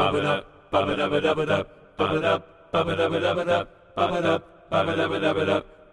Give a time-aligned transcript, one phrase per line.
[0.00, 0.88] up, up, up,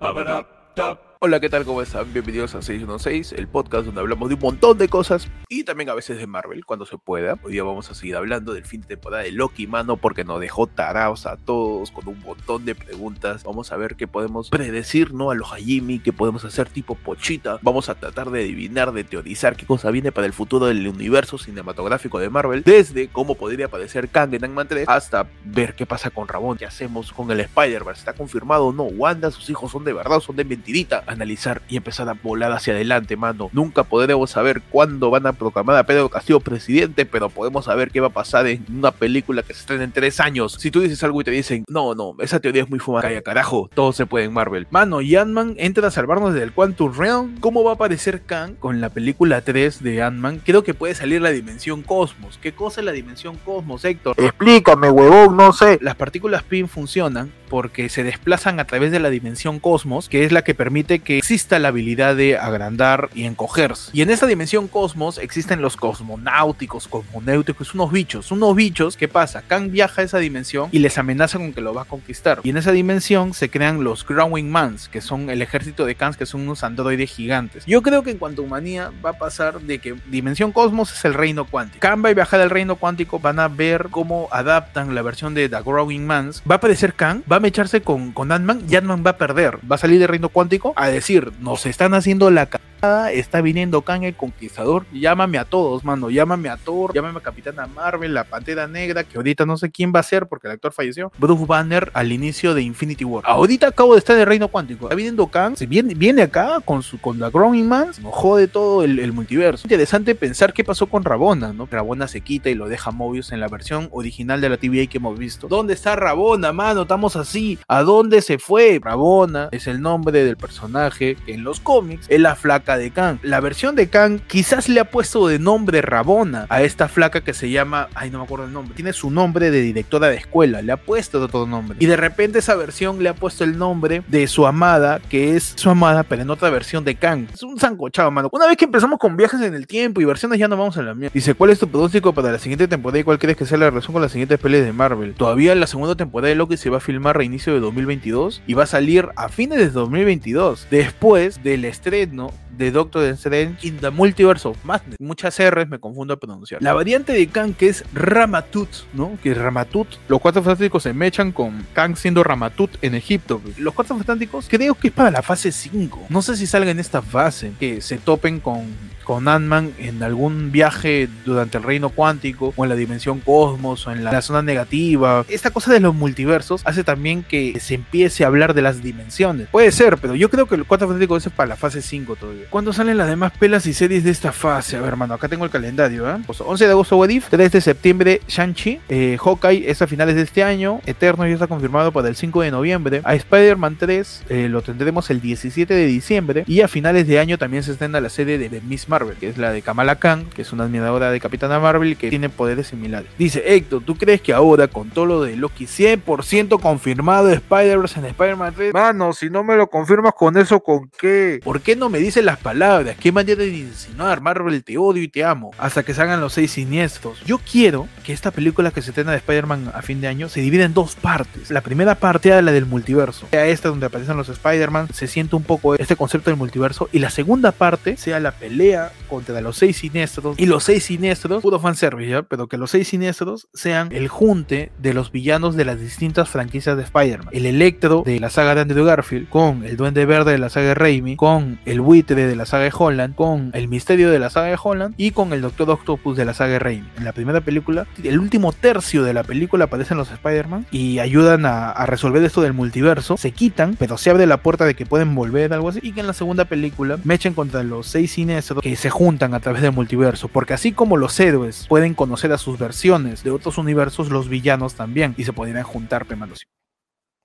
[0.00, 1.64] up, up, Hola, ¿qué tal?
[1.64, 2.12] ¿Cómo están?
[2.12, 5.94] Bienvenidos a 616, el podcast donde hablamos de un montón de cosas y también a
[5.94, 7.38] veces de Marvel, cuando se pueda.
[7.42, 10.38] Hoy día vamos a seguir hablando del fin de temporada de Loki, mano, porque nos
[10.38, 13.42] dejó tarados a todos con un montón de preguntas.
[13.44, 15.30] Vamos a ver qué podemos predecir, ¿no?
[15.30, 17.58] A los Hajimi, qué podemos hacer tipo Pochita.
[17.62, 21.38] Vamos a tratar de adivinar, de teorizar qué cosa viene para el futuro del universo
[21.38, 26.10] cinematográfico de Marvel, desde cómo podría aparecer Kang en Ant-Man 3 hasta ver qué pasa
[26.10, 28.82] con Rabón, qué hacemos con el Spider-Verse, ¿está confirmado o no?
[28.82, 32.74] Wanda, sus hijos son de verdad, son de mentirita analizar y empezar a volar hacia
[32.74, 33.50] adelante, mano.
[33.52, 38.00] Nunca podremos saber cuándo van a proclamar a Pedro Castillo presidente, pero podemos saber qué
[38.00, 40.56] va a pasar en una película que se estrena en tres años.
[40.58, 43.22] Si tú dices algo y te dicen, no, no, esa teoría es muy fumada, calla
[43.22, 44.66] carajo, todo se puede en Marvel.
[44.70, 47.38] Mano, y Ant-Man entra a salvarnos del Quantum Realm.
[47.40, 50.40] ¿Cómo va a aparecer Kang con la película 3 de Ant-Man?
[50.44, 52.38] Creo que puede salir la dimensión Cosmos.
[52.40, 54.16] ¿Qué cosa es la dimensión Cosmos, Héctor?
[54.18, 55.78] Explícame, huevón, no sé.
[55.80, 60.32] Las partículas PIN funcionan porque se desplazan a través de la dimensión cosmos, que es
[60.32, 63.92] la que permite que exista la habilidad de agrandar y encogerse.
[63.92, 69.42] Y en esa dimensión cosmos existen los cosmonáuticos, cosmonéuticos, unos bichos, unos bichos, ¿qué pasa?
[69.46, 72.40] Kang viaja a esa dimensión y les amenaza con que lo va a conquistar.
[72.42, 76.16] Y en esa dimensión se crean los Growing Mans, que son el ejército de Kang,
[76.16, 77.64] que son unos androides gigantes.
[77.66, 81.04] Yo creo que en cuanto a humanía va a pasar de que dimensión cosmos es
[81.04, 81.78] el reino cuántico.
[81.78, 85.48] Kang va a viajar al reino cuántico, van a ver cómo adaptan la versión de
[85.48, 86.42] The Growing Mans.
[86.50, 89.58] Va a aparecer Kang, va a mecharse con, con Ant-Man y Ant-Man va a perder.
[89.70, 93.82] Va a salir del reino cuántico a decir, nos están haciendo la cagada, está viniendo
[93.82, 94.86] Kang el Conquistador.
[94.92, 96.08] Llámame a todos, mano.
[96.08, 99.92] Llámame a Thor, llámame a Capitana Marvel, la Pantera Negra, que ahorita no sé quién
[99.94, 101.12] va a ser porque el actor falleció.
[101.18, 103.24] Bruce Banner al inicio de Infinity War.
[103.26, 104.86] Ahorita acabo de estar en el reino cuántico.
[104.86, 108.48] Está viniendo Kang, se viene, viene acá con su con la Growing Man, nos jode
[108.48, 109.66] todo el, multiverso.
[109.66, 111.68] Interesante pensar qué pasó con Rabona, ¿no?
[111.70, 114.96] Rabona se quita y lo deja Mobius en la versión original de la TVA que
[114.96, 115.48] hemos visto.
[115.48, 116.82] ¿Dónde está Rabona, mano?
[116.82, 117.58] Estamos así.
[117.68, 118.80] ¿A dónde se fue?
[118.82, 123.18] Rabona es el nombre del personaje en los cómics es la flaca de Kang.
[123.22, 127.34] La versión de Kang quizás le ha puesto de nombre Rabona a esta flaca que
[127.34, 130.62] se llama, ay no me acuerdo el nombre, tiene su nombre de directora de escuela,
[130.62, 131.76] le ha puesto otro nombre.
[131.80, 135.54] Y de repente esa versión le ha puesto el nombre de su amada, que es
[135.56, 137.26] su amada, pero en otra versión de Kang.
[137.32, 138.28] Es un sancochado, mano.
[138.32, 140.82] Una vez que empezamos con viajes en el tiempo y versiones ya no vamos a
[140.82, 141.12] la mierda.
[141.14, 143.70] Dice, ¿cuál es tu pronóstico para la siguiente temporada y cuál crees que sea la
[143.70, 145.14] relación con las siguientes peleas de Marvel?
[145.14, 148.54] Todavía la segunda temporada de Loki se va a filmar a inicio de 2022 y
[148.54, 153.90] va a salir a fines de 2022, después del estreno de Doctor Strange in the
[153.90, 155.00] Multiverse of Madness.
[155.00, 156.62] Muchas R's me confundo a pronunciar.
[156.62, 159.18] La variante de Kang que es Ramatut, ¿no?
[159.22, 159.88] Que es Ramatut.
[160.08, 163.40] Los cuatro fantásticos se mechan con Kang siendo Ramatut en Egipto.
[163.58, 166.06] Los cuatro fantásticos creo que es para la fase 5.
[166.08, 167.52] No sé si salga en esta fase.
[167.58, 168.66] Que se topen con
[169.04, 173.92] con Ant-Man en algún viaje durante el reino cuántico o en la dimensión cosmos o
[173.92, 175.24] en la, zona negativa.
[175.28, 179.48] Esta cosa de los multiversos hace también que se empiece a hablar de las dimensiones.
[179.48, 182.44] Puede ser, pero yo creo que el 4 Fantástico es para la fase 5 todavía.
[182.50, 184.76] ¿Cuándo salen las demás pelas y series de esta fase?
[184.76, 186.08] A ver, hermano, acá tengo el calendario.
[186.08, 186.16] ¿eh?
[186.26, 190.14] Pues 11 de agosto What If, 3 de septiembre Shang-Chi, eh, Hawkeye es a finales
[190.16, 194.24] de este año, Eterno ya está confirmado para el 5 de noviembre, a Spider-Man 3
[194.28, 198.00] eh, lo tendremos el 17 de diciembre y a finales de año también se estrena
[198.00, 200.64] la serie de, de Miss Marvel, que es la de Kamala Khan, que es una
[200.64, 203.10] admiradora de Capitana Marvel que tiene poderes similares.
[203.18, 208.06] Dice, Héctor, ¿tú crees que ahora con todo lo de Loki 100% confirmado Spider-Verse en
[208.06, 208.72] Spider-Man 3?
[208.72, 211.40] Mano, si no me lo confirmas con eso, ¿con qué?
[211.42, 212.96] ¿Por qué no me dices las palabras?
[213.00, 214.20] ¿Qué manera de insinuar?
[214.20, 215.50] Marvel, te odio y te amo.
[215.58, 217.20] Hasta que salgan los seis siniestros.
[217.24, 220.40] Yo quiero que esta película que se estrena de Spider-Man a fin de año se
[220.40, 221.50] divida en dos partes.
[221.50, 223.26] La primera parte era la del multiverso.
[223.32, 226.88] Sea esta donde aparecen los Spider-Man, se siente un poco este concepto del multiverso.
[226.92, 230.38] Y la segunda parte sea la pelea contra los seis siniestros.
[230.38, 232.22] Y los seis siniestros, puro fanservice, ¿ya?
[232.22, 236.76] Pero que los seis siniestros sean el junte de los villanos de las distintas franquicias
[236.76, 237.28] de Spider-Man.
[237.32, 240.68] El Electro de la saga de Andrew Garfield, con el Duende Verde de la saga
[240.68, 244.30] de Raimi, con el Buitre de la saga de Holland, con el Misterio de la
[244.30, 246.88] saga de Holland y con el Doctor Octopus de la saga de Raimi.
[246.96, 251.46] En la primera película, el último tercio de la película aparecen los Spider-Man y ayudan
[251.46, 253.16] a, resolver esto del multiverso.
[253.16, 255.80] Se quitan, pero se abre la puerta de que pueden volver, algo así.
[255.82, 259.40] Y que en la segunda película me echen contra los seis siniestros se juntan a
[259.40, 260.28] través del multiverso.
[260.28, 264.74] Porque así como los héroes pueden conocer a sus versiones de otros universos, los villanos
[264.74, 265.14] también.
[265.16, 266.46] Y se podrían juntar, pemanos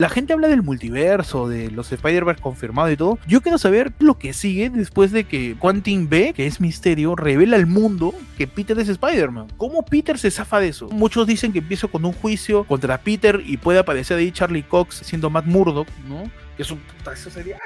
[0.00, 3.18] la gente habla del multiverso, de los Spider-Verse confirmados y todo.
[3.26, 7.56] Yo quiero saber lo que sigue después de que Quantum B, que es misterio, revela
[7.56, 9.48] al mundo que Peter es Spider-Man.
[9.58, 10.88] ¿Cómo Peter se zafa de eso?
[10.88, 15.02] Muchos dicen que empieza con un juicio contra Peter y puede aparecer ahí Charlie Cox
[15.04, 16.22] siendo Matt Murdock, ¿no?
[16.56, 16.80] Que es un,
[17.12, 17.58] eso sería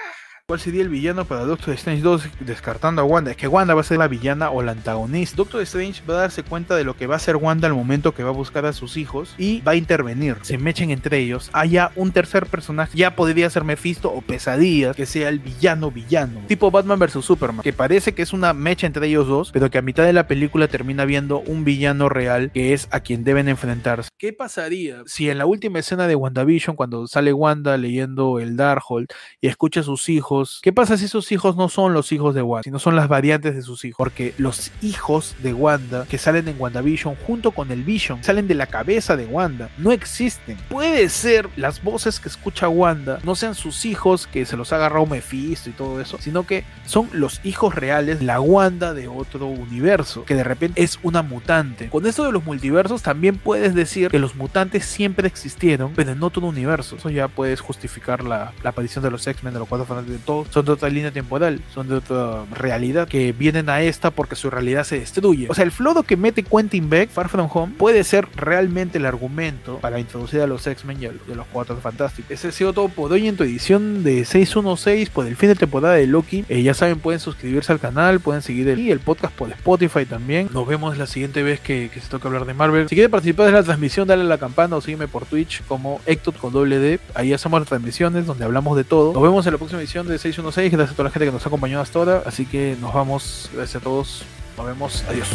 [0.46, 3.30] ¿Cuál sería el villano para Doctor Strange 2 descartando a Wanda?
[3.30, 5.36] Es que Wanda va a ser la villana o la antagonista.
[5.38, 8.12] Doctor Strange va a darse cuenta de lo que va a hacer Wanda al momento
[8.12, 10.36] que va a buscar a sus hijos y va a intervenir.
[10.42, 11.48] Se mechen entre ellos.
[11.54, 16.42] Haya un tercer personaje, ya podría ser Mephisto o Pesadilla, que sea el villano villano.
[16.46, 19.78] Tipo Batman vs Superman, que parece que es una mecha entre ellos dos, pero que
[19.78, 23.48] a mitad de la película termina viendo un villano real que es a quien deben
[23.48, 24.10] enfrentarse.
[24.18, 29.06] ¿Qué pasaría si en la última escena de WandaVision, cuando sale Wanda leyendo el Darkhold
[29.40, 32.42] y escucha a sus hijos, ¿Qué pasa si esos hijos no son los hijos de
[32.42, 33.96] Wanda, sino son las variantes de sus hijos?
[33.98, 38.54] Porque los hijos de Wanda que salen en WandaVision junto con el Vision salen de
[38.54, 39.70] la cabeza de Wanda.
[39.78, 40.56] No existen.
[40.68, 44.76] Puede ser las voces que escucha Wanda no sean sus hijos que se los ha
[44.76, 49.46] agarrado Mephisto y todo eso, sino que son los hijos reales, la Wanda de otro
[49.46, 51.88] universo, que de repente es una mutante.
[51.88, 56.22] Con esto de los multiversos también puedes decir que los mutantes siempre existieron, pero en
[56.22, 56.96] otro universo.
[56.96, 59.86] Eso ya puedes justificar la, aparición de los X-Men, de los cuatro
[60.24, 64.50] son de otra línea temporal, son de otra realidad, que vienen a esta porque su
[64.50, 65.46] realidad se destruye.
[65.48, 69.06] O sea, el flodo que mete Quentin Beck, Far From Home, puede ser realmente el
[69.06, 72.30] argumento para introducir a los X-Men y a los Cuatro Fantásticos.
[72.30, 75.54] Ese ha sido todo por hoy en tu edición de 616 por el fin de
[75.54, 76.44] temporada de Loki.
[76.48, 80.48] Eh, ya saben, pueden suscribirse al canal, pueden seguir el, el podcast por Spotify también.
[80.52, 82.88] Nos vemos la siguiente vez que, se toca hablar de Marvel.
[82.88, 86.00] Si quieren participar de la transmisión, dale a la campana o sígueme por Twitch como
[86.06, 87.00] Ectot con doble D.
[87.14, 89.12] Ahí hacemos las transmisiones donde hablamos de todo.
[89.12, 90.72] Nos vemos en la próxima edición de 616.
[90.72, 92.22] Gracias a toda la gente que nos ha acompañado hasta ahora.
[92.24, 93.50] Así que nos vamos.
[93.52, 94.24] Gracias a todos.
[94.56, 95.04] Nos vemos.
[95.08, 95.28] Adiós.